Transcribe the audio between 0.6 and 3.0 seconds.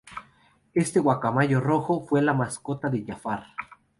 Este guacamayo rojo fue la mascota